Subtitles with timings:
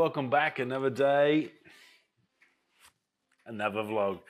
[0.00, 0.58] welcome back.
[0.58, 1.52] Another day,
[3.44, 4.20] another vlog.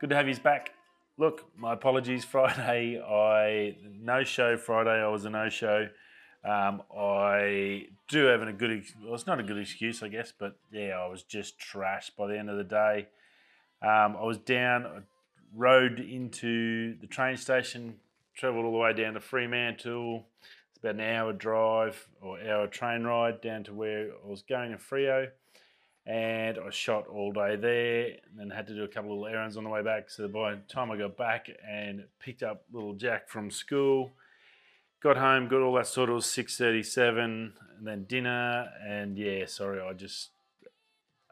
[0.00, 0.70] Good to have you back.
[1.18, 2.24] Look, my apologies.
[2.32, 4.56] Friday, I no show.
[4.56, 5.88] Friday, I was a no show.
[6.44, 8.84] Um, I do have a good.
[9.04, 12.28] Well, it's not a good excuse, I guess, but yeah, I was just trashed by
[12.28, 13.08] the end of the day.
[13.82, 14.98] Um, I was down, I
[15.56, 17.96] rode into the train station,
[18.36, 20.24] travelled all the way down to Fremantle
[20.76, 24.72] it's about an hour drive or hour train ride down to where I was going
[24.72, 25.28] in Freo.
[26.04, 29.34] And I shot all day there and then had to do a couple of little
[29.34, 30.10] errands on the way back.
[30.10, 34.12] So by the time I got back and picked up little Jack from school,
[35.02, 37.52] got home, got all that sort of 6.37 and
[37.82, 38.68] then dinner.
[38.86, 40.28] And yeah, sorry, I just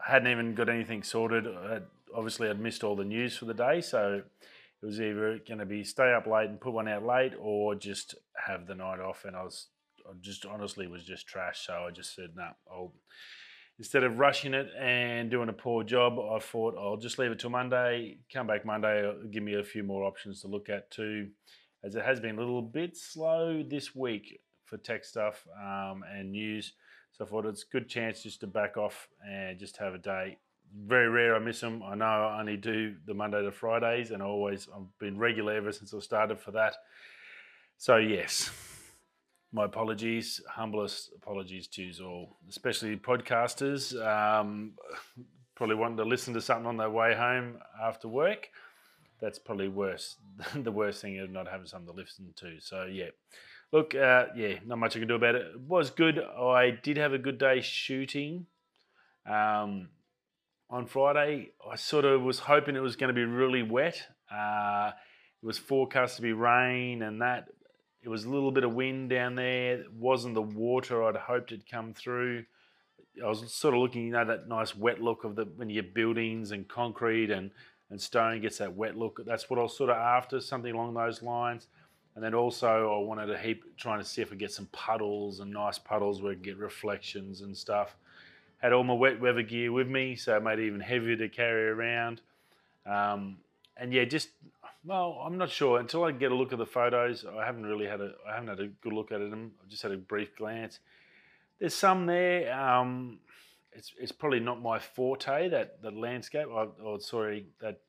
[0.03, 1.47] hadn't even got anything sorted.
[1.47, 1.81] I
[2.15, 3.79] obviously, I'd missed all the news for the day.
[3.79, 4.23] So
[4.85, 7.73] it was either going to be stay up late and put one out late or
[7.73, 8.13] just
[8.45, 9.25] have the night off.
[9.25, 9.69] And I was
[10.07, 11.65] I just honestly was just trash.
[11.65, 12.93] So I just said, no, nah, I'll
[13.79, 17.39] instead of rushing it and doing a poor job, I thought I'll just leave it
[17.39, 18.19] till Monday.
[18.31, 21.29] Come back Monday, give me a few more options to look at too,
[21.83, 26.31] as it has been a little bit slow this week for tech stuff um, and
[26.31, 26.73] news.
[27.13, 29.97] So I thought it's a good chance just to back off and just have a
[29.97, 30.37] day
[30.73, 31.83] very rare I miss them.
[31.83, 35.53] I know I only do the Monday to Fridays, and I always I've been regular
[35.53, 36.75] ever since I started for that.
[37.77, 38.51] So yes,
[39.51, 43.95] my apologies, humblest apologies to you all, especially podcasters.
[44.05, 44.73] Um,
[45.55, 48.49] probably wanting to listen to something on their way home after work.
[49.21, 50.17] That's probably worse.
[50.55, 52.59] the worst thing is not having something to listen to.
[52.59, 53.09] So yeah.
[53.71, 55.47] Look, uh, yeah, not much I can do about it.
[55.53, 56.19] It was good.
[56.19, 58.45] I did have a good day shooting.
[59.25, 59.89] Um,
[60.69, 61.51] on Friday.
[61.69, 64.01] I sort of was hoping it was going to be really wet.
[64.31, 64.91] Uh,
[65.41, 67.49] it was forecast to be rain and that.
[68.01, 69.79] It was a little bit of wind down there.
[69.79, 72.45] It wasn't the water I'd hoped had come through.
[73.23, 75.81] I was sort of looking, you know, that nice wet look of the when you
[75.81, 77.49] get buildings and concrete and,
[77.89, 79.21] and stone gets that wet look.
[79.25, 81.67] That's what I was sort of after, something along those lines.
[82.15, 85.39] And then also I wanted to heap trying to see if I get some puddles
[85.39, 87.95] and nice puddles where I get reflections and stuff
[88.57, 91.29] had all my wet weather gear with me, so it made it even heavier to
[91.29, 92.21] carry around.
[92.85, 93.37] Um,
[93.77, 94.29] and yeah, just
[94.85, 97.25] well, I'm not sure until I get a look at the photos.
[97.25, 99.51] I haven't really had a I haven't had a good look at them.
[99.61, 100.79] I've just had a brief glance.
[101.59, 102.53] There's some there.
[102.53, 103.19] Um,
[103.73, 106.47] it's it's probably not my forte that that landscape.
[106.47, 107.81] or sorry, that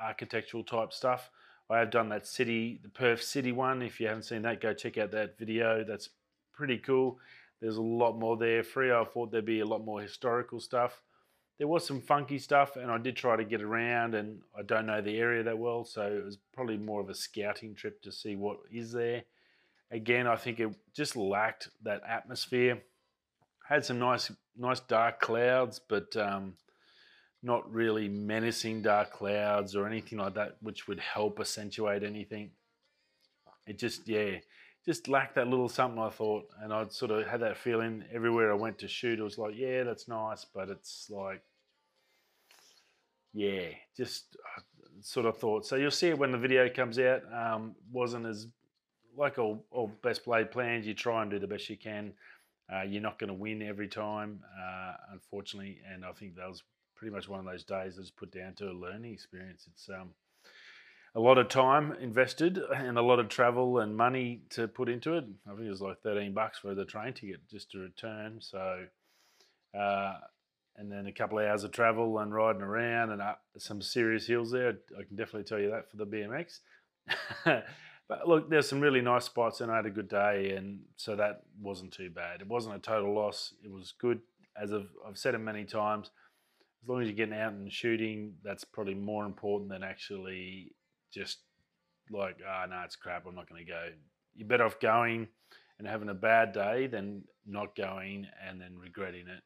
[0.00, 1.30] architectural type stuff.
[1.70, 3.82] I have done that city, the Perth City one.
[3.82, 5.82] If you haven't seen that, go check out that video.
[5.82, 6.10] That's
[6.52, 7.18] pretty cool.
[7.64, 8.62] There's a lot more there.
[8.62, 11.00] Freo, I thought there'd be a lot more historical stuff.
[11.56, 14.84] There was some funky stuff, and I did try to get around, and I don't
[14.84, 18.12] know the area that well, so it was probably more of a scouting trip to
[18.12, 19.22] see what is there.
[19.90, 22.82] Again, I think it just lacked that atmosphere.
[23.66, 26.58] Had some nice, nice dark clouds, but um,
[27.42, 32.50] not really menacing dark clouds or anything like that, which would help accentuate anything.
[33.66, 34.40] It just, yeah,
[34.84, 38.52] just lacked that little something I thought, and I'd sort of had that feeling everywhere
[38.52, 39.18] I went to shoot.
[39.18, 41.42] It was like, yeah, that's nice, but it's like,
[43.32, 44.60] yeah, just uh,
[45.00, 45.66] sort of thought.
[45.66, 47.22] So you'll see it when the video comes out.
[47.32, 48.46] Um, wasn't as
[49.16, 50.86] like all, all best laid plans.
[50.86, 52.12] You try and do the best you can.
[52.72, 56.62] Uh, you're not going to win every time, uh, unfortunately, and I think that was
[56.94, 59.68] pretty much one of those days that's put down to a learning experience.
[59.70, 60.10] It's um,
[61.14, 65.14] a lot of time invested and a lot of travel and money to put into
[65.14, 65.24] it.
[65.46, 68.38] I think it was like 13 bucks for the train ticket just to return.
[68.40, 68.86] So,
[69.78, 70.14] uh,
[70.76, 74.26] and then a couple of hours of travel and riding around and up some serious
[74.26, 74.70] hills there.
[74.98, 76.58] I can definitely tell you that for the BMX.
[78.08, 80.54] but look, there's some really nice spots and I had a good day.
[80.56, 82.40] And so that wasn't too bad.
[82.40, 83.54] It wasn't a total loss.
[83.62, 84.20] It was good.
[84.60, 86.10] As I've, I've said it many times,
[86.82, 90.72] as long as you're getting out and shooting, that's probably more important than actually
[91.14, 91.38] just
[92.10, 93.26] like, ah, oh, no, it's crap.
[93.26, 93.88] I'm not going to go.
[94.34, 95.28] You're better off going
[95.78, 99.42] and having a bad day than not going and then regretting it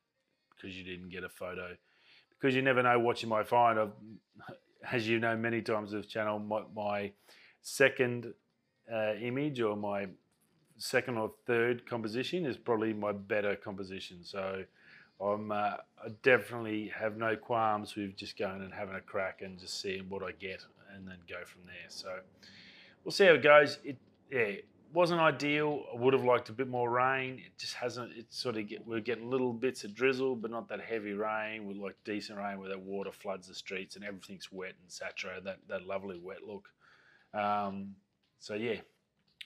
[0.54, 1.76] because you didn't get a photo.
[2.30, 3.78] Because you never know what you might find.
[3.78, 3.92] I've,
[4.92, 7.12] as you know, many times this channel, my, my
[7.62, 8.32] second
[8.92, 10.06] uh, image or my
[10.78, 14.18] second or third composition is probably my better composition.
[14.22, 14.64] So
[15.20, 19.58] I'm uh, I definitely have no qualms with just going and having a crack and
[19.58, 20.64] just seeing what I get
[20.98, 21.88] and then go from there.
[21.88, 22.18] So
[23.04, 23.78] we'll see how it goes.
[23.84, 23.96] It
[24.30, 24.56] yeah,
[24.92, 25.84] wasn't ideal.
[25.92, 27.34] I would have liked a bit more rain.
[27.34, 28.12] It just hasn't.
[28.16, 31.66] It's sort of get, we're getting little bits of drizzle, but not that heavy rain.
[31.66, 35.44] We like decent rain where that water floods the streets and everything's wet and saturated.
[35.44, 36.68] That that lovely wet look.
[37.34, 37.94] Um,
[38.38, 38.76] so yeah,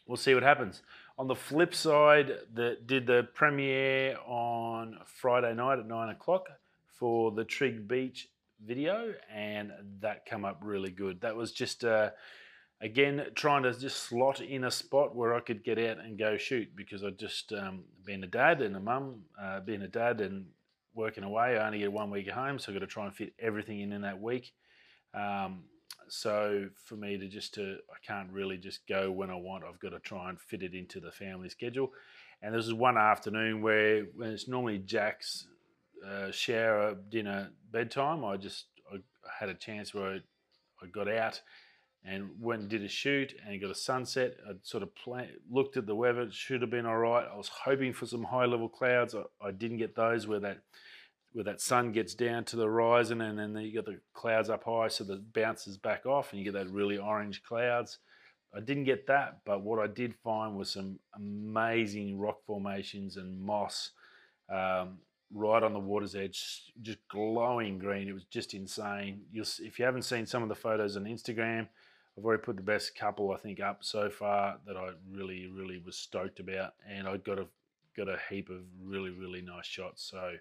[0.06, 0.82] we'll see what happens.
[1.18, 6.48] On the flip side, the, did the premiere on Friday night at nine o'clock.
[6.86, 8.28] for the Trigg Beach
[8.64, 11.20] video, and that come up really good.
[11.20, 12.10] That was just uh,
[12.80, 16.36] again trying to just slot in a spot where I could get out and go
[16.36, 20.20] shoot because I'd just um, being a dad and a mum, uh, being a dad
[20.20, 20.46] and
[20.94, 21.56] working away.
[21.56, 23.80] I only get one week at home, so I've got to try and fit everything
[23.80, 24.52] in in that week.
[25.14, 25.64] Um,
[26.08, 29.64] so for me to just to I can't really just go when I want.
[29.64, 31.92] I've got to try and fit it into the family schedule.
[32.42, 35.46] And this is one afternoon where when it's normally Jack's
[36.06, 38.24] uh, shower, dinner, bedtime.
[38.24, 38.98] I just I
[39.38, 40.16] had a chance where I,
[40.82, 41.40] I got out
[42.04, 44.36] and went and did a shoot and got a sunset.
[44.48, 46.22] I sort of play, looked at the weather.
[46.22, 47.26] It should have been all right.
[47.32, 49.14] I was hoping for some high level clouds.
[49.14, 50.58] I, I didn't get those where that
[51.32, 54.64] where that sun gets down to the horizon and then you got the clouds up
[54.64, 57.98] high so that bounces back off and you get that really orange clouds.
[58.54, 63.40] I didn't get that, but what I did find was some amazing rock formations and
[63.40, 63.92] moss
[64.50, 64.98] um,
[65.32, 68.08] right on the water's edge, just glowing green.
[68.08, 69.22] It was just insane.
[69.32, 71.68] You'll, if you haven't seen some of the photos on Instagram,
[72.16, 75.78] I've already put the best couple I think up so far that I really, really
[75.78, 77.46] was stoked about, and I got a
[77.96, 80.02] got a heap of really, really nice shots.
[80.02, 80.32] So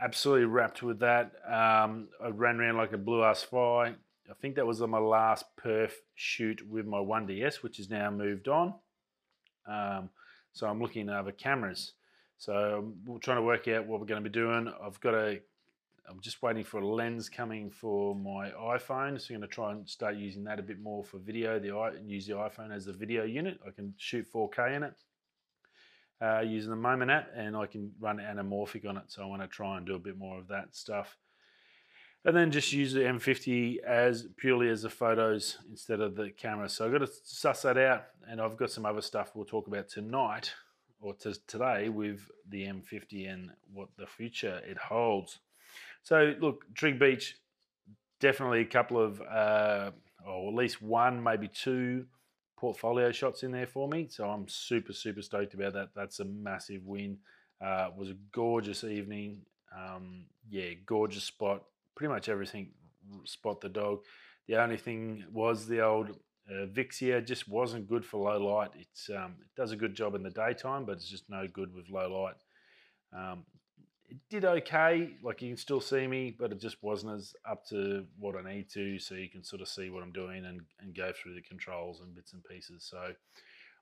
[0.00, 1.32] absolutely rapt with that.
[1.46, 3.94] Um, I ran around like a blue ass fly.
[4.30, 8.48] I think that was my last perf shoot with my 1DS, which is now moved
[8.48, 8.74] on.
[9.66, 10.08] Um,
[10.52, 11.92] so I'm looking at other cameras.
[12.44, 14.70] So we're trying to work out what we're going to be doing.
[14.84, 15.40] I've got a,
[16.06, 19.18] I'm just waiting for a lens coming for my iPhone.
[19.18, 21.58] So I'm going to try and start using that a bit more for video.
[21.58, 23.60] The I use the iPhone as a video unit.
[23.66, 24.92] I can shoot 4K in it
[26.20, 29.04] uh, using the Moment app, and I can run anamorphic on it.
[29.06, 31.16] So I want to try and do a bit more of that stuff
[32.26, 36.68] and then just use the M50 as purely as the photos instead of the camera.
[36.68, 39.66] So I've got to suss that out, and I've got some other stuff we'll talk
[39.66, 40.52] about tonight
[41.04, 45.38] or to today with the M50 and what the future it holds.
[46.02, 47.36] So look, Trigg Beach,
[48.20, 49.90] definitely a couple of, uh,
[50.26, 52.06] or at least one, maybe two
[52.56, 54.08] portfolio shots in there for me.
[54.10, 55.90] So I'm super, super stoked about that.
[55.94, 57.18] That's a massive win.
[57.60, 59.42] Uh, was a gorgeous evening.
[59.76, 61.64] Um, yeah, gorgeous spot
[61.94, 62.70] pretty much everything
[63.24, 64.00] spot the dog.
[64.46, 66.16] The only thing was the old
[66.50, 68.70] uh, Vixia just wasn't good for low light.
[68.78, 71.74] It's um, it does a good job in the daytime, but it's just no good
[71.74, 72.36] with low light.
[73.18, 73.44] Um,
[74.08, 77.66] it did okay, like you can still see me, but it just wasn't as up
[77.68, 80.60] to what I need to, so you can sort of see what I'm doing and,
[80.80, 82.86] and go through the controls and bits and pieces.
[82.88, 83.14] So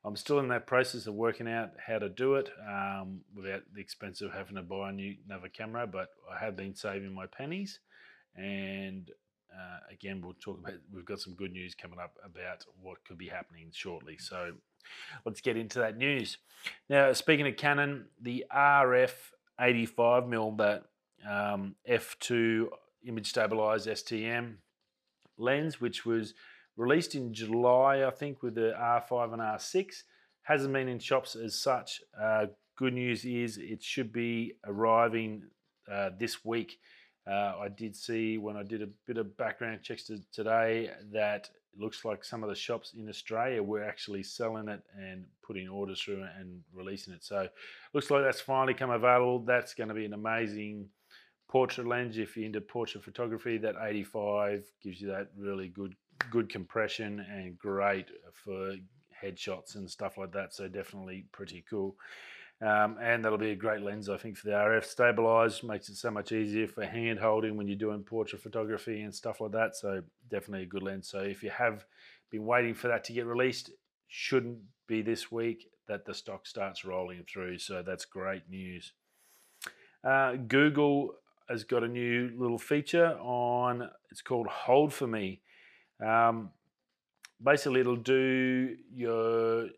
[0.05, 3.81] I'm still in that process of working out how to do it um, without the
[3.81, 7.26] expense of having to buy a new another camera, but I have been saving my
[7.26, 7.81] pennies.
[8.37, 9.11] And
[9.52, 13.19] uh, again, we'll talk about, we've got some good news coming up about what could
[13.19, 14.16] be happening shortly.
[14.19, 14.52] So
[15.25, 16.38] let's get into that news.
[16.88, 19.12] Now, speaking of Canon, the RF
[19.60, 20.84] 85mm, that
[21.28, 22.69] um, f2
[23.06, 24.54] image stabilized STM
[25.38, 26.34] lens, which was
[26.76, 30.02] released in July, I think, with the R5 and R6,
[30.43, 32.00] hasn't been in shops as such.
[32.20, 32.46] Uh,
[32.76, 35.44] good news is it should be arriving
[35.90, 36.78] uh, this week
[37.27, 41.50] uh, I did see when I did a bit of background checks to, today that
[41.73, 45.69] it looks like some of the shops in Australia were actually selling it and putting
[45.69, 47.25] orders through and releasing it.
[47.25, 47.49] So
[47.95, 49.38] looks like that's finally come available.
[49.41, 50.88] That's going to be an amazing
[51.49, 53.57] portrait lens if you're into portrait photography.
[53.57, 55.95] That 85 gives you that really good
[56.31, 58.75] good compression and great for
[59.23, 60.55] headshots and stuff like that.
[60.55, 61.97] So definitely pretty cool.
[62.62, 65.64] Um, and that'll be a great lens, I think, for the RF stabilized.
[65.64, 69.40] Makes it so much easier for hand holding when you're doing portrait photography and stuff
[69.40, 69.75] like that.
[69.75, 71.09] So definitely a good lens.
[71.09, 71.85] So if you have
[72.31, 73.71] been waiting for that to get released,
[74.07, 77.59] shouldn't be this week that the stock starts rolling through.
[77.59, 78.92] So that's great news.
[80.04, 81.14] Uh, Google
[81.49, 83.90] has got a new little feature on.
[84.12, 85.40] It's called Hold for Me.
[86.04, 86.50] Um,
[87.42, 89.69] basically, it'll do your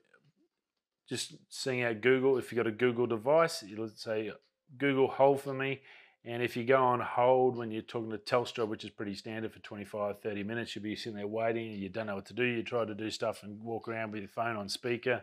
[1.08, 2.38] just seeing out Google.
[2.38, 4.32] If you've got a Google device, it'll say
[4.78, 5.80] Google hold for me.
[6.26, 9.52] And if you go on hold when you're talking to Telstra, which is pretty standard
[9.52, 12.34] for 25, 30 minutes, you'll be sitting there waiting and you don't know what to
[12.34, 12.44] do.
[12.44, 15.22] You try to do stuff and walk around with your phone on speaker,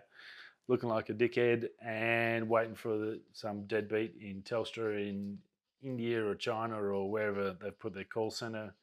[0.68, 5.40] looking like a dickhead and waiting for the, some deadbeat in Telstra in
[5.82, 8.76] India or China or wherever they've put their call center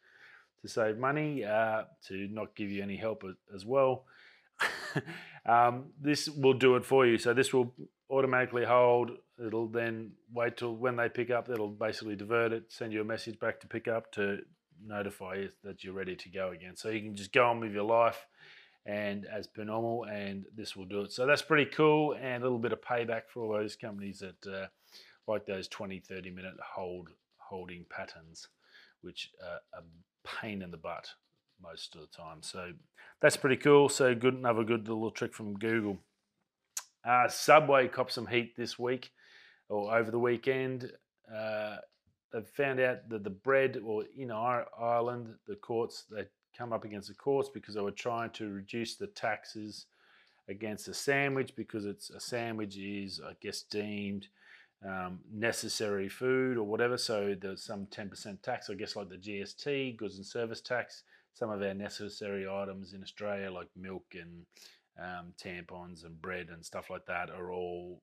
[0.60, 3.22] to save money, uh, to not give you any help
[3.54, 4.06] as well.
[5.46, 7.18] um, this will do it for you.
[7.18, 7.74] So this will
[8.10, 9.10] automatically hold.
[9.44, 11.48] It'll then wait till when they pick up.
[11.48, 14.38] It'll basically divert it, send you a message back to pick up to
[14.84, 16.76] notify you that you're ready to go again.
[16.76, 18.26] So you can just go on with your life
[18.86, 21.12] and as per normal, and this will do it.
[21.12, 24.50] So that's pretty cool and a little bit of payback for all those companies that
[24.50, 24.66] uh,
[25.26, 28.48] like those 20, 30 minute hold holding patterns,
[29.02, 29.82] which are a
[30.40, 31.08] pain in the butt
[31.62, 32.42] most of the time.
[32.42, 32.72] So
[33.20, 33.88] that's pretty cool.
[33.88, 35.98] So good, another good little trick from Google.
[37.04, 39.10] Uh, Subway copped some heat this week
[39.68, 40.92] or over the weekend.
[41.34, 41.76] Uh,
[42.32, 46.24] they've found out that the bread, or in Ireland, the courts they
[46.56, 49.86] come up against the courts because they were trying to reduce the taxes
[50.48, 54.26] against a sandwich because it's a sandwich is, I guess, deemed
[54.84, 56.96] um, necessary food or whatever.
[56.96, 61.02] So there's some 10% tax, I guess, like the GST, goods and service tax.
[61.34, 64.44] Some of our necessary items in Australia, like milk and
[64.98, 68.02] um, tampons and bread and stuff like that, are all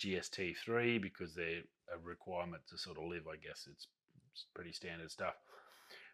[0.00, 3.24] GST three because they're a requirement to sort of live.
[3.26, 3.88] I guess it's,
[4.32, 5.34] it's pretty standard stuff.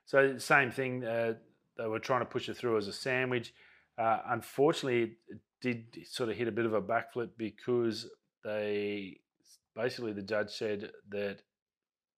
[0.07, 1.05] So same thing.
[1.05, 1.35] Uh,
[1.77, 3.53] they were trying to push it through as a sandwich.
[3.99, 8.09] Uh, unfortunately, it did sort of hit a bit of a backflip because
[8.45, 9.19] they
[9.75, 11.39] basically the judge said that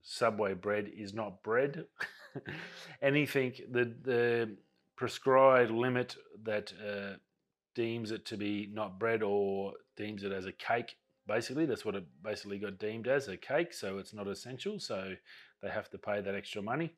[0.04, 1.86] Subway bread is not bread.
[3.02, 4.56] Anything the the
[4.96, 7.16] prescribed limit that uh,
[7.74, 10.96] deems it to be not bread or deems it as a cake.
[11.26, 13.72] Basically, that's what it basically got deemed as a cake.
[13.72, 14.78] So it's not essential.
[14.78, 15.14] So
[15.62, 16.92] they have to pay that extra money.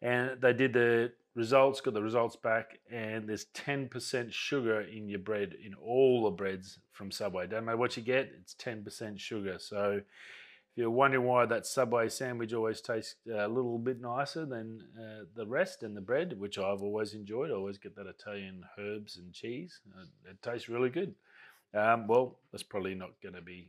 [0.00, 5.18] And they did the results, got the results back, and there's 10% sugar in your
[5.18, 7.46] bread, in all the breads from Subway.
[7.46, 9.58] Don't matter what you get, it's 10% sugar.
[9.58, 10.00] So
[10.80, 15.46] you're wondering why that Subway sandwich always tastes a little bit nicer than uh, the
[15.46, 19.32] rest and the bread, which I've always enjoyed, I always get that Italian herbs and
[19.32, 19.80] cheese.
[19.94, 21.14] Uh, it tastes really good.
[21.74, 23.68] Um, well, that's probably not going to be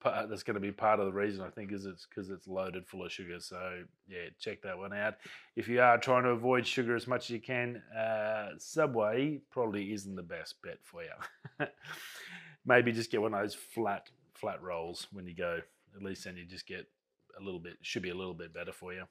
[0.00, 2.46] part, that's going to be part of the reason I think is it's because it's
[2.46, 3.40] loaded full of sugar.
[3.40, 5.14] So yeah, check that one out.
[5.56, 9.92] If you are trying to avoid sugar as much as you can, uh, Subway probably
[9.92, 11.66] isn't the best bet for you.
[12.64, 15.60] Maybe just get one of those flat flat rolls when you go.
[15.94, 16.86] At least then you just get
[17.40, 17.74] a little bit.
[17.82, 19.04] Should be a little bit better for you.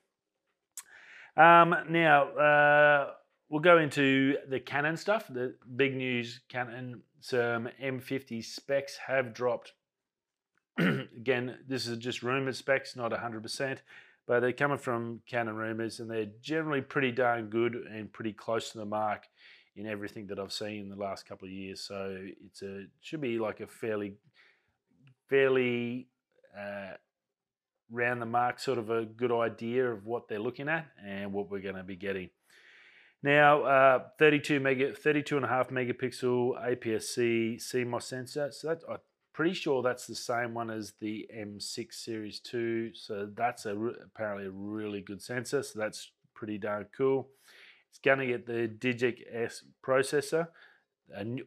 [1.42, 3.12] Um, now uh,
[3.50, 5.28] we'll go into the Canon stuff.
[5.28, 9.74] The big news: Canon some M50 specs have dropped
[11.18, 13.78] again, this is just rumored specs, not 100%,
[14.28, 18.72] but they're coming from Canon rumors and they're generally pretty darn good and pretty close
[18.72, 19.24] to the mark
[19.76, 21.82] in everything that I've seen in the last couple of years.
[21.82, 24.14] So it's a should be like a fairly,
[25.30, 26.08] fairly
[26.58, 26.94] uh,
[27.90, 31.50] round the mark sort of a good idea of what they're looking at and what
[31.50, 32.30] we're going to be getting.
[33.24, 38.50] Now, uh, 32 mega, 32 and a half megapixel APS-C CMOS sensor.
[38.52, 38.96] So that I
[39.34, 42.94] Pretty sure that's the same one as the M6 Series 2.
[42.94, 45.64] So that's a apparently a really good sensor.
[45.64, 47.30] So that's pretty darn cool.
[47.90, 50.48] It's going to get the Digic S processor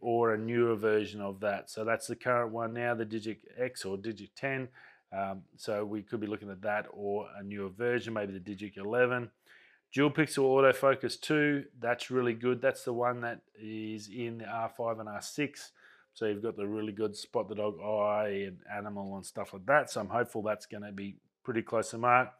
[0.00, 1.70] or a newer version of that.
[1.70, 4.68] So that's the current one now, the Digic X or Digic 10.
[5.14, 8.76] Um, so we could be looking at that or a newer version, maybe the Digic
[8.76, 9.30] 11.
[9.92, 12.61] Dual pixel autofocus 2, that's really good.
[12.61, 15.71] That's the one that is in the R5 and R6.
[16.14, 19.66] So you've got the really good spot the dog eye and animal and stuff like
[19.66, 19.90] that.
[19.90, 22.30] So I'm hopeful that's going to be pretty close to mark.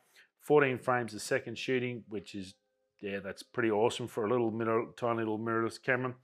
[0.41, 2.55] 14 frames a second shooting, which is,
[3.01, 6.15] yeah, that's pretty awesome for a little mirror, tiny little mirrorless camera.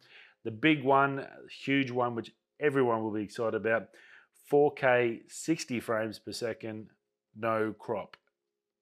[0.45, 1.27] The big one,
[1.65, 3.89] huge one, which everyone will be excited about,
[4.51, 6.91] 4K 60 frames per second,
[7.37, 8.17] no crop.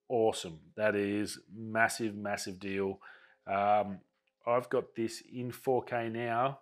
[0.09, 0.61] Awesome.
[0.77, 3.01] That is massive, massive deal.
[3.47, 3.99] Um,
[4.47, 6.61] I've got this in 4K now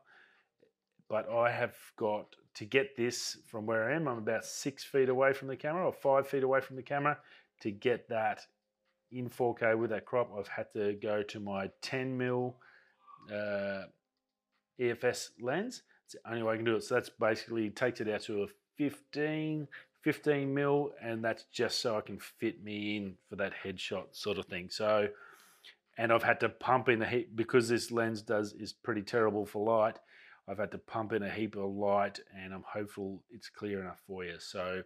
[1.08, 4.08] but I have got to get this from where I am.
[4.08, 7.18] I'm about six feet away from the camera or five feet away from the camera.
[7.62, 8.42] To get that
[9.12, 12.56] in 4K with that crop, I've had to go to my 10 mil
[13.32, 13.84] uh,
[14.80, 15.82] EFS lens.
[16.04, 16.84] It's the only way I can do it.
[16.84, 18.46] So that's basically takes it out to a
[18.76, 19.68] 15,
[20.02, 24.38] 15 mil, and that's just so I can fit me in for that headshot sort
[24.38, 24.68] of thing.
[24.71, 25.09] So,
[25.99, 29.47] and I've had to pump in the heat because this lens does is pretty terrible
[29.47, 29.99] for light.
[30.49, 34.00] I've had to pump in a heap of light and I'm hopeful it's clear enough
[34.06, 34.37] for you.
[34.38, 34.83] So,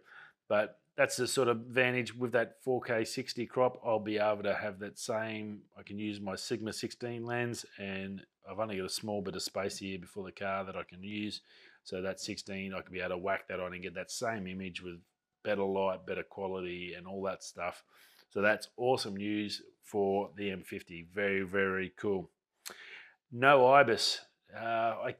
[0.47, 3.79] but that's the sort of advantage with that 4K 60 crop.
[3.85, 8.25] I'll be able to have that same, I can use my Sigma 16 lens and
[8.49, 11.03] I've only got a small bit of space here before the car that I can
[11.03, 11.41] use.
[11.83, 14.47] So that 16, I could be able to whack that on and get that same
[14.47, 14.99] image with
[15.43, 17.83] better light, better quality and all that stuff.
[18.29, 21.07] So that's awesome news for the M50.
[21.13, 22.29] Very, very cool.
[23.31, 24.19] No IBIS.
[24.55, 25.15] Uh, I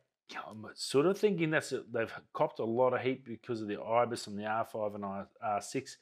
[0.48, 3.76] I'm sort of thinking that's a, they've copped a lot of heat because of the
[3.76, 5.04] IBIS and the R5 and
[5.44, 5.96] R6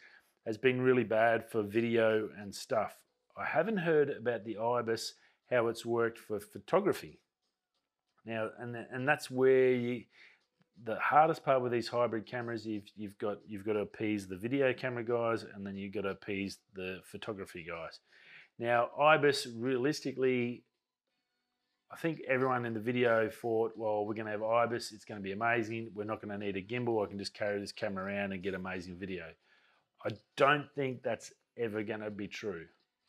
[0.45, 2.95] has been really bad for video and stuff.
[3.37, 5.13] I haven't heard about the IBIS
[5.49, 7.19] how it's worked for photography.
[8.25, 10.03] Now, and and that's where you
[10.85, 14.37] the hardest part with these hybrid cameras, you've, you've got you've got to appease the
[14.37, 17.99] video camera guys, and then you've got to appease the photography guys.
[18.57, 20.63] Now, IBIS realistically,
[21.91, 25.19] I think everyone in the video thought, well, we're going to have IBIS, it's going
[25.19, 25.91] to be amazing.
[25.95, 27.03] We're not going to need a gimbal.
[27.03, 29.23] I can just carry this camera around and get amazing video.
[30.05, 32.65] I don't think that's ever going to be true.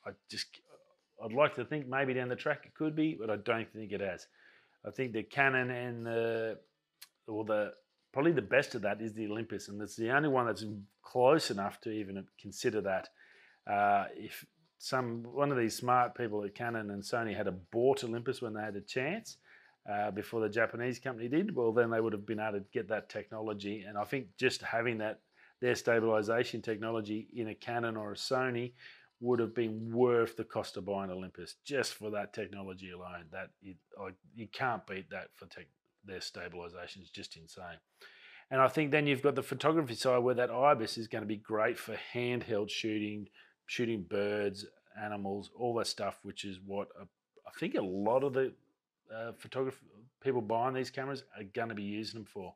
[0.06, 0.46] I just,
[1.22, 3.92] I'd like to think maybe down the track it could be, but I don't think
[3.92, 4.26] it has.
[4.86, 6.58] I think the Canon and the,
[7.30, 7.72] or the,
[8.12, 10.64] probably the best of that is the Olympus, and it's the only one that's
[11.02, 13.08] close enough to even consider that.
[13.66, 14.44] Uh, if
[14.78, 18.62] some one of these smart people at Canon and Sony had bought Olympus when they
[18.62, 19.36] had a chance
[19.90, 22.88] uh, before the Japanese company did, well, then they would have been able to get
[22.88, 23.84] that technology.
[23.86, 25.20] And I think just having that
[25.60, 28.72] their stabilization technology in a Canon or a Sony
[29.20, 33.26] would have been worth the cost of buying Olympus just for that technology alone.
[33.30, 33.50] That
[34.34, 35.66] you can't beat that for tech,
[36.04, 37.78] their stabilization is just insane.
[38.50, 41.28] And I think then you've got the photography side where that IBIS is going to
[41.28, 43.28] be great for handheld shooting,
[43.66, 44.66] shooting birds,
[45.00, 48.52] animals, all that stuff, which is what I think a lot of the
[49.14, 49.32] uh,
[50.22, 52.54] people buying these cameras are going to be using them for.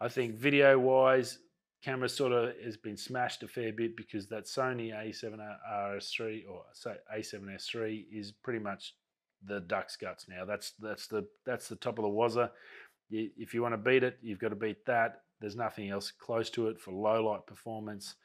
[0.00, 1.38] I think video wise,
[1.82, 6.96] camera sort of has been smashed a fair bit because that Sony A7RS3 or say
[7.16, 8.94] A7S3 is pretty much
[9.46, 10.44] the duck's guts now.
[10.44, 12.50] That's that's the that's the top of the wazza.
[13.10, 15.22] If you want to beat it, you've got to beat that.
[15.40, 18.16] There's nothing else close to it for low light performance.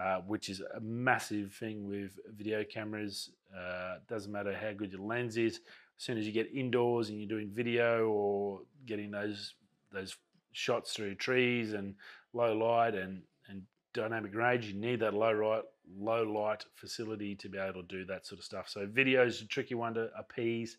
[0.00, 3.30] Uh, which is a massive thing with video cameras.
[3.52, 5.56] Uh, doesn't matter how good your lens is.
[5.56, 9.54] As soon as you get indoors and you're doing video or getting those
[9.92, 10.16] those
[10.52, 11.96] shots through trees and
[12.32, 15.64] low light and, and dynamic range, you need that low light
[15.96, 18.68] low light facility to be able to do that sort of stuff.
[18.68, 20.78] So video is a tricky one to appease,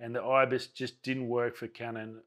[0.00, 2.20] and the IBIS just didn't work for Canon,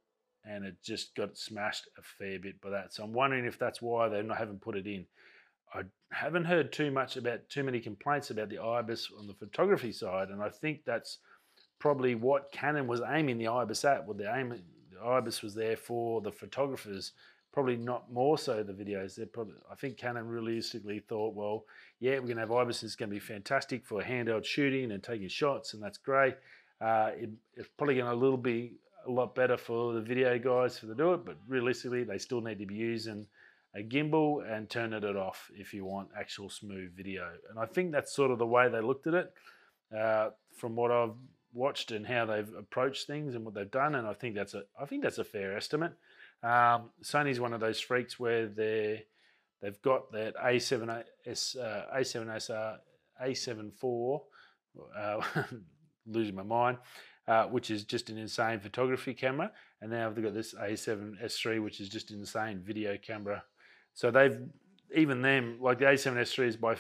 [0.46, 2.94] and it just got smashed a fair bit by that.
[2.94, 5.06] So I'm wondering if that's why they haven't put it in.
[5.74, 9.92] I haven't heard too much about too many complaints about the IBIS on the photography
[9.92, 11.18] side, and I think that's
[11.80, 14.06] probably what Canon was aiming the IBIS at.
[14.06, 14.50] Well, the aim
[14.92, 17.12] the IBIS was there for the photographers,
[17.58, 19.16] probably not more so the videos.
[19.16, 21.66] They're probably I think Canon realistically thought, well,
[22.00, 22.84] yeah, we're gonna have IBIS.
[22.84, 26.36] It's gonna be fantastic for handheld shooting and taking shots, and that's great.
[26.80, 28.74] Uh, it, it's probably going to a little be
[29.08, 32.42] a lot better for the video guys for to do it, but realistically, they still
[32.42, 33.26] need to be using
[33.76, 37.28] a gimbal and turning it off if you want actual smooth video.
[37.50, 39.34] And I think that's sort of the way they looked at it
[39.98, 41.16] uh, from what I've
[41.56, 43.96] watched and how they've approached things and what they've done.
[43.96, 45.94] And I think that's a I think that's a fair estimate.
[46.44, 49.06] Um, Sony's one of those freaks where they
[49.62, 52.78] they've got that A7S uh, A7SR
[53.24, 54.22] A74
[54.96, 55.22] uh,
[56.06, 56.78] losing my mind.
[57.28, 61.82] Uh, which is just an insane photography camera, and now they've got this A7S3, which
[61.82, 63.44] is just an insane video camera
[63.98, 64.40] so they've
[64.96, 66.76] even them like the A7S3 is by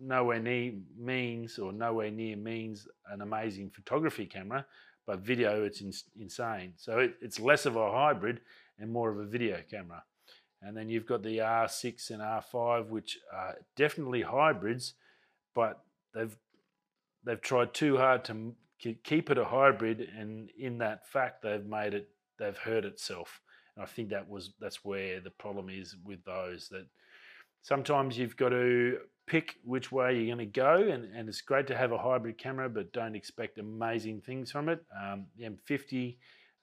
[0.00, 4.64] nowhere near means or nowhere near means an amazing photography camera,
[5.04, 6.74] but video it's in, insane.
[6.76, 8.40] So it, it's less of a hybrid
[8.80, 10.02] and more of a video camera.
[10.62, 14.94] And then you've got the R6 and R5, which are definitely hybrids,
[15.54, 15.82] but
[16.14, 16.36] they've
[17.24, 18.54] they've tried too hard to
[19.04, 23.40] keep it a hybrid, and in that fact, they've made it they've hurt itself.
[23.76, 26.86] And I think that was that's where the problem is with those that
[27.62, 31.66] sometimes you've got to pick which way you're going to go, and, and it's great
[31.68, 34.84] to have a hybrid camera, but don't expect amazing things from it.
[35.00, 36.16] Um, the M50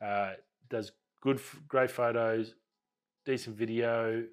[0.06, 0.34] uh,
[0.70, 2.54] does good, great photos,
[3.26, 4.24] decent video.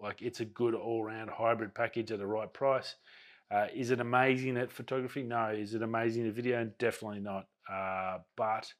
[0.00, 2.94] Like it's a good all-round hybrid package at the right price.
[3.50, 5.22] Uh, is it amazing at photography?
[5.22, 5.48] No.
[5.48, 6.70] Is it amazing at video?
[6.78, 7.46] Definitely not.
[7.72, 8.72] Uh, but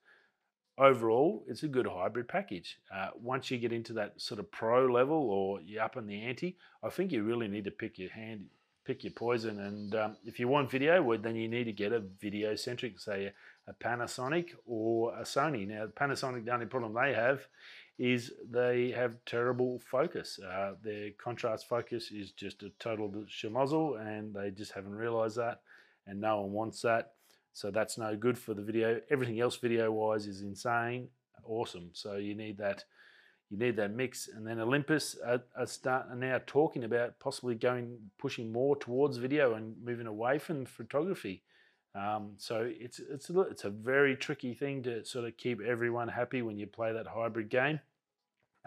[0.79, 2.79] overall, it's a good hybrid package.
[2.95, 6.23] Uh, once you get into that sort of pro level or you're up in the
[6.23, 8.47] ante, I think you really need to pick your hand,
[8.85, 9.61] pick your poison.
[9.61, 12.99] And um, if you want video, well, then you need to get a video centric,
[13.01, 13.33] say a,
[13.69, 15.67] a Panasonic or a Sony.
[15.67, 17.47] Now, Panasonic, the only problem they have
[17.99, 20.39] is they have terrible focus.
[20.39, 25.63] Uh, their contrast focus is just a total schmozzle, and they just haven't realized that,
[26.07, 27.13] and no one wants that.
[27.53, 29.01] So that's no good for the video.
[29.09, 31.09] Everything else video wise is insane,
[31.45, 31.89] awesome.
[31.95, 32.85] So you need that,
[33.49, 34.29] you need that mix.
[34.29, 39.17] And then Olympus are, are, start, are now talking about possibly going, pushing more towards
[39.17, 41.45] video and moving away from photography.
[41.97, 46.09] Um, so it's it's a, it's a very tricky thing to sort of keep everyone
[46.09, 47.81] happy when you play that hybrid game,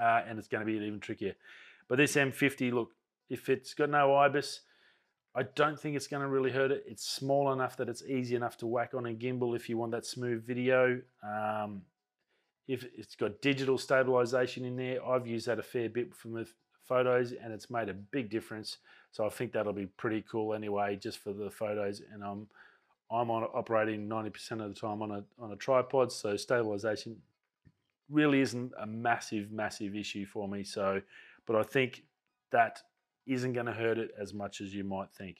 [0.01, 1.35] uh, and it's going to be even trickier.
[1.87, 2.91] But this M50, look,
[3.29, 4.61] if it's got no IBIS,
[5.35, 6.83] I don't think it's going to really hurt it.
[6.87, 9.91] It's small enough that it's easy enough to whack on a gimbal if you want
[9.91, 11.01] that smooth video.
[11.23, 11.83] Um,
[12.67, 16.47] if it's got digital stabilization in there, I've used that a fair bit for the
[16.87, 18.77] photos and it's made a big difference.
[19.11, 22.01] So I think that'll be pretty cool anyway, just for the photos.
[22.11, 22.47] And I'm
[23.11, 27.17] I'm on operating 90% of the time on a on a tripod, so stabilization
[28.09, 30.63] really isn't a massive massive issue for me.
[30.63, 31.01] So,
[31.47, 32.03] but I think
[32.51, 32.79] that
[33.25, 35.37] isn't going to hurt it as much as you might think.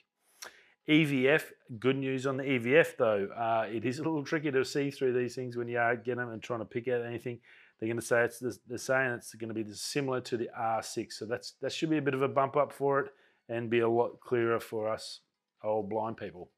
[0.87, 1.43] EVF,
[1.79, 3.27] good news on the EVF though.
[3.35, 6.19] Uh, it is a little tricky to see through these things when you are getting
[6.19, 7.39] them and trying to pick out anything.
[7.79, 11.13] They're going to say it's they're saying it's going to be similar to the R6,
[11.13, 13.11] so that's that should be a bit of a bump up for it
[13.47, 15.21] and be a lot clearer for us
[15.63, 16.49] old blind people.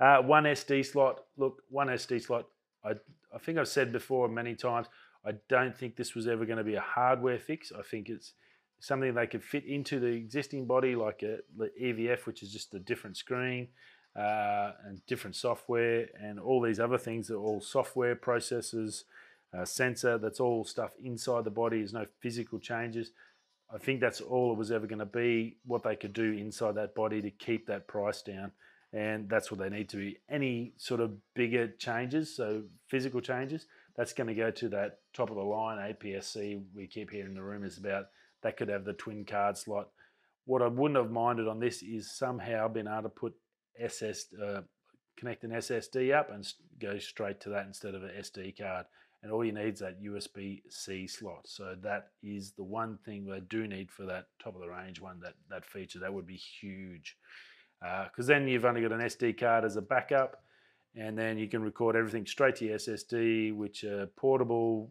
[0.00, 1.24] uh, one SD slot.
[1.36, 2.46] Look, one SD slot.
[2.84, 2.92] I
[3.34, 4.86] I think I've said before many times.
[5.26, 7.72] I don't think this was ever going to be a hardware fix.
[7.76, 8.32] I think it's
[8.80, 12.74] something they could fit into the existing body, like a, the EVF, which is just
[12.74, 13.68] a different screen
[14.16, 19.04] uh, and different software, and all these other things are all software processes,
[19.56, 20.18] uh, sensor.
[20.18, 21.78] That's all stuff inside the body.
[21.78, 23.10] There's no physical changes.
[23.72, 25.58] I think that's all it was ever going to be.
[25.66, 28.52] What they could do inside that body to keep that price down,
[28.92, 30.18] and that's what they need to be.
[30.30, 35.30] Any sort of bigger changes, so physical changes, that's going to go to that top
[35.30, 36.60] of the line APS-C.
[36.74, 38.06] We keep hearing the rumors about
[38.42, 39.88] that could have the twin card slot.
[40.46, 43.34] What I wouldn't have minded on this is somehow being able to put
[43.78, 44.62] SS, uh,
[45.16, 46.46] connect an SSD up and
[46.80, 48.86] go straight to that instead of an SD card.
[49.22, 51.46] And all you need is that USB-C slot.
[51.46, 55.00] So that is the one thing they do need for that top of the range
[55.00, 55.98] one, that, that feature.
[55.98, 57.16] That would be huge.
[57.80, 60.36] Because uh, then you've only got an SD card as a backup
[60.98, 64.90] and then you can record everything straight to your SSD, which are portable,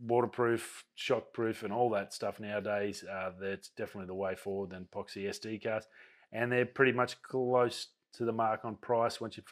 [0.00, 3.04] waterproof, shockproof, and all that stuff nowadays.
[3.04, 5.86] Uh, that's definitely the way forward than epoxy SD cards,
[6.32, 9.20] and they're pretty much close to the mark on price.
[9.20, 9.42] Once you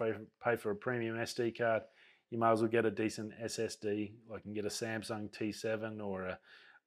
[0.43, 1.83] pay for a premium SD card,
[2.31, 4.13] you might as well get a decent SSD.
[4.31, 6.39] You can get a Samsung T7 or a,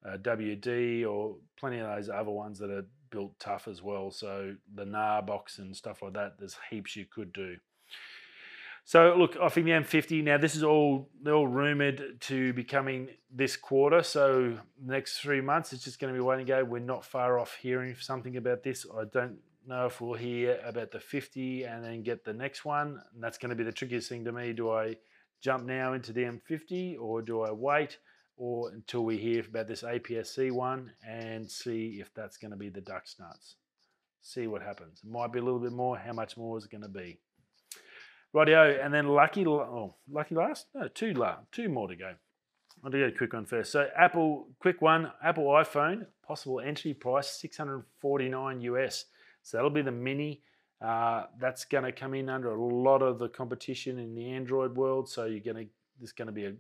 [0.06, 4.12] a WD or plenty of those other ones that are built tough as well.
[4.12, 7.58] So the Narbox and stuff like that, there's heaps you could do.
[8.84, 10.38] So look, I think the M50 now.
[10.38, 14.02] This is all they're all rumored to be coming this quarter.
[14.02, 16.64] So next three months, it's just going to be waiting go.
[16.64, 18.86] We're not far off hearing something about this.
[18.92, 23.00] I don't know if we'll hear about the 50 and then get the next one.
[23.14, 24.52] And that's going to be the trickiest thing to me.
[24.54, 24.96] Do I
[25.42, 27.98] jump now into the M50 or do I wait
[28.38, 32.70] or until we hear about this APS-C one and see if that's going to be
[32.70, 33.56] the duck's nuts?
[34.22, 35.02] See what happens.
[35.04, 35.98] It might be a little bit more.
[35.98, 37.20] How much more is it going to be?
[38.34, 40.68] Rightio, and then lucky, oh, lucky last?
[40.74, 41.14] No, two,
[41.52, 42.14] two more to go.
[42.84, 43.72] I'll do a quick one first.
[43.72, 49.06] So Apple, quick one, Apple iPhone, possible entry price 649 US.
[49.44, 50.44] So that'll be the mini.
[50.82, 54.76] Uh, that's going to come in under a lot of the competition in the Android
[54.76, 55.08] world.
[55.08, 55.72] So you're going to,
[56.04, 56.54] is going to be a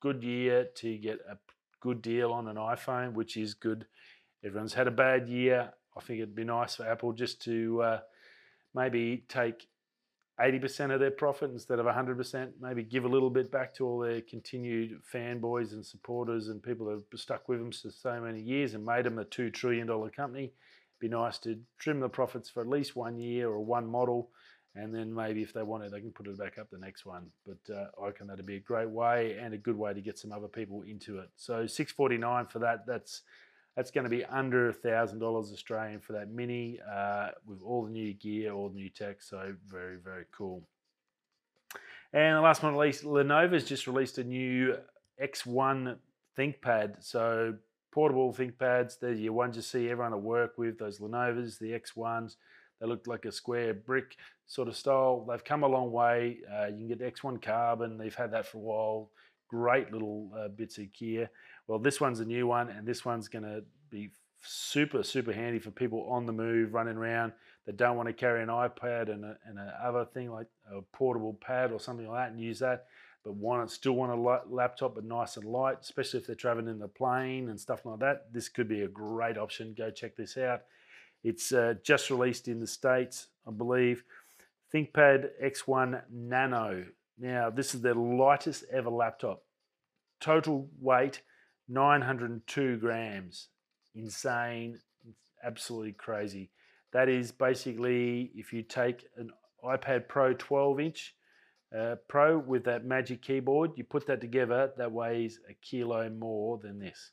[0.00, 1.36] good year to get a
[1.80, 3.86] good deal on an iPhone, which is good.
[4.44, 5.72] Everyone's had a bad year.
[5.96, 8.00] I think it'd be nice for Apple just to uh,
[8.74, 9.66] maybe take
[10.38, 12.50] 80% of their profit instead of 100%.
[12.60, 16.86] Maybe give a little bit back to all their continued fanboys and supporters and people
[16.86, 19.88] that have stuck with them for so many years and made them a $2 trillion
[20.10, 20.52] company.
[20.98, 24.30] Be nice to trim the profits for at least one year or one model.
[24.74, 27.06] And then maybe if they want it, they can put it back up the next
[27.06, 27.26] one.
[27.46, 30.18] But uh, I reckon that'd be a great way and a good way to get
[30.18, 31.30] some other people into it.
[31.36, 32.86] So 649 for that.
[32.86, 33.22] That's
[33.74, 37.84] that's going to be under a thousand dollars Australian for that mini uh, with all
[37.84, 39.22] the new gear, all the new tech.
[39.22, 40.62] So very, very cool.
[42.12, 44.76] And the last but not least, Lenovo's just released a new
[45.22, 45.96] X1
[46.38, 47.04] ThinkPad.
[47.04, 47.54] So
[47.96, 49.00] portable ThinkPads.
[49.00, 50.78] There's your ones you see everyone at work with.
[50.78, 52.36] Those Lenovo's, the X1s.
[52.78, 55.24] They look like a square brick sort of style.
[55.26, 56.40] They've come a long way.
[56.46, 57.96] Uh, you can get X1 Carbon.
[57.96, 59.10] They've had that for a while.
[59.48, 61.30] Great little uh, bits of gear.
[61.68, 64.10] Well, this one's a new one, and this one's going to be
[64.42, 67.32] super, super handy for people on the move, running around
[67.64, 71.32] that don't want to carry an iPad and, a, and other thing like a portable
[71.32, 72.88] pad or something like that and use that,
[73.26, 76.78] but want still want a laptop but nice and light, especially if they're traveling in
[76.78, 78.32] the plane and stuff like that.
[78.32, 79.74] This could be a great option.
[79.76, 80.60] Go check this out.
[81.24, 84.04] It's uh, just released in the States, I believe.
[84.72, 86.84] ThinkPad X1 Nano.
[87.18, 89.42] Now, this is the lightest ever laptop.
[90.20, 91.22] Total weight
[91.68, 93.48] 902 grams.
[93.96, 94.78] Insane,
[95.42, 96.50] absolutely crazy.
[96.92, 99.30] That is basically if you take an
[99.64, 101.15] iPad Pro 12 inch
[101.76, 106.58] uh, Pro with that Magic Keyboard, you put that together, that weighs a kilo more
[106.58, 107.12] than this.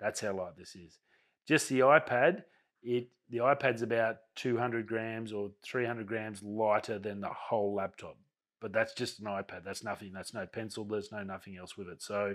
[0.00, 0.98] That's how light this is.
[1.46, 2.44] Just the iPad,
[2.82, 8.16] it the iPad's about 200 grams or 300 grams lighter than the whole laptop.
[8.60, 9.64] but that's just an iPad.
[9.64, 10.12] That's nothing.
[10.12, 10.84] That's no pencil.
[10.84, 12.02] There's no nothing else with it.
[12.02, 12.34] So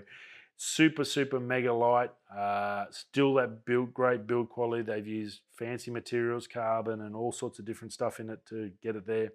[0.56, 2.10] super super mega light.
[2.34, 4.82] Uh, still that build great build quality.
[4.82, 8.96] They've used fancy materials, carbon, and all sorts of different stuff in it to get
[8.96, 9.30] it there.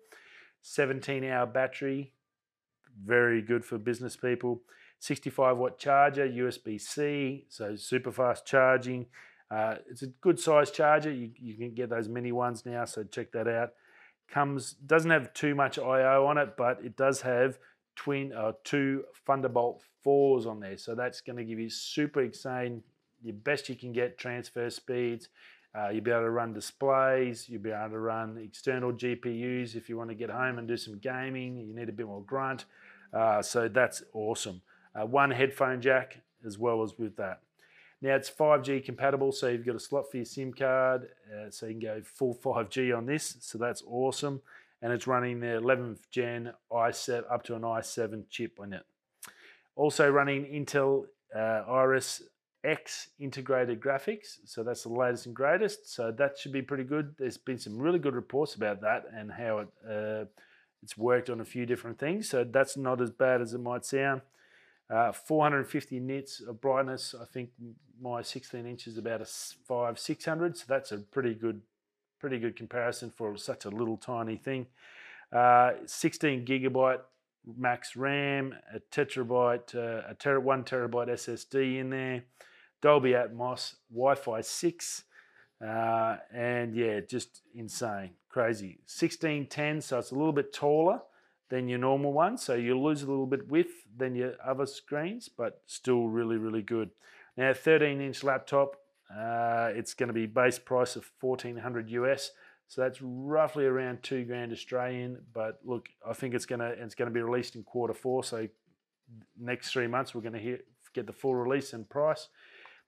[0.61, 2.13] 17 hour battery,
[3.03, 4.61] very good for business people.
[4.99, 9.05] 65 watt charger, USB C, so super fast charging.
[9.49, 11.11] Uh, it's a good size charger.
[11.11, 13.69] You, you can get those mini ones now, so check that out.
[14.29, 17.57] Comes doesn't have too much I/O on it, but it does have
[17.95, 22.83] twin uh, two Thunderbolt fours on there, so that's going to give you super insane,
[23.23, 25.29] your best you can get transfer speeds.
[25.77, 27.47] Uh, you'll be able to run displays.
[27.47, 30.77] You'll be able to run external GPUs if you want to get home and do
[30.77, 31.57] some gaming.
[31.57, 32.65] You need a bit more grunt.
[33.13, 34.61] Uh, so that's awesome.
[34.95, 37.41] Uh, one headphone jack as well as with that.
[38.01, 41.65] Now it's 5G compatible, so you've got a slot for your SIM card, uh, so
[41.65, 43.35] you can go full 5G on this.
[43.41, 44.41] So that's awesome,
[44.81, 48.85] and it's running the 11th gen i7 up to an i7 chip on it.
[49.75, 52.23] Also running Intel uh, Iris
[52.63, 55.93] X integrated graphics, so that's the latest and greatest.
[55.93, 57.15] So that should be pretty good.
[57.17, 60.25] There's been some really good reports about that and how it uh,
[60.83, 62.29] it's worked on a few different things.
[62.29, 64.21] So that's not as bad as it might sound.
[64.89, 67.13] Uh, 450 nits of brightness.
[67.19, 67.51] I think
[68.01, 69.25] my 16 inches about a
[69.67, 71.61] five 600, so that's a pretty good,
[72.19, 74.67] pretty good comparison for such a little tiny thing.
[75.31, 77.01] Uh, 16 gigabyte
[77.57, 82.23] max RAM, a terabyte, uh, a ter- one terabyte SSD in there,
[82.81, 85.03] Dolby Atmos, Wi-Fi 6,
[85.65, 88.79] uh, and yeah, just insane, crazy.
[88.85, 91.01] 1610, so it's a little bit taller
[91.49, 92.37] than your normal one.
[92.37, 96.61] So you lose a little bit width than your other screens, but still really, really
[96.61, 96.91] good.
[97.35, 98.75] Now, 13 inch laptop,
[99.13, 102.31] uh, it's going to be base price of 1400 US.
[102.67, 105.23] So that's roughly around two grand Australian.
[105.33, 108.23] But look, I think it's to it's to be released in quarter four.
[108.23, 108.47] So
[109.39, 110.59] next three months we're to hear,
[110.93, 112.27] get the full release and price.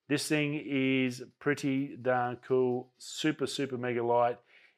[0.08, 4.38] This thing is pretty darn cool, super super mega light.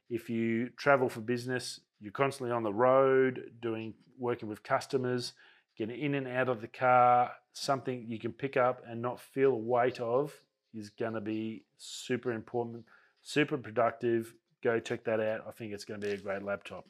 [0.09, 5.33] If you travel for business, you're constantly on the road doing working with customers,
[5.77, 9.51] getting in and out of the car, something you can pick up and not feel
[9.51, 10.33] the weight of
[10.73, 12.83] is going to be super important,
[13.21, 14.33] super productive.
[14.63, 15.45] Go check that out.
[15.47, 16.85] I think it's going to be a great laptop.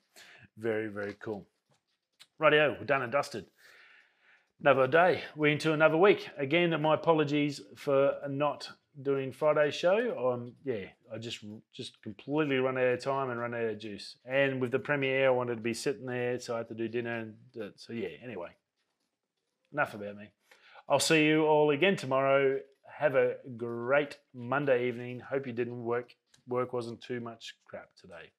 [0.58, 1.46] Very, very cool.
[2.40, 3.46] Rightio, we're done and dusted.
[4.64, 5.22] Another day.
[5.36, 6.30] We're into another week.
[6.38, 8.70] Again, my apologies for not
[9.02, 13.54] doing Friday show, um, yeah, I just just completely run out of time and run
[13.54, 14.16] out of juice.
[14.26, 16.88] And with the premiere, I wanted to be sitting there, so I had to do
[16.88, 17.20] dinner.
[17.20, 18.08] And so yeah.
[18.24, 18.52] Anyway,
[19.74, 20.32] enough about me.
[20.88, 22.58] I'll see you all again tomorrow.
[23.00, 25.20] Have a great Monday evening.
[25.20, 26.16] Hope you didn't work.
[26.48, 28.32] Work wasn't too much crap today.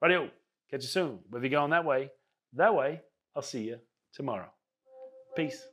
[0.00, 0.30] Radio,
[0.70, 1.18] Catch you soon.
[1.28, 2.10] Whether you're going that way,
[2.54, 3.02] that way,
[3.36, 3.78] I'll see you
[4.14, 4.48] tomorrow.
[5.36, 5.66] Peace.